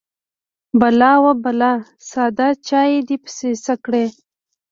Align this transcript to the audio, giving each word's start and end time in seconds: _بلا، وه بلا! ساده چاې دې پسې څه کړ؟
_بلا، 0.79 1.11
وه 1.23 1.33
بلا! 1.43 1.71
ساده 2.09 2.47
چاې 2.69 2.93
دې 3.07 3.17
پسې 3.23 3.49
څه 3.65 3.73
کړ؟ 3.85 3.91